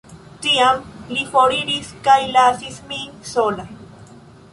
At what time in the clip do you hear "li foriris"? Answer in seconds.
1.17-1.91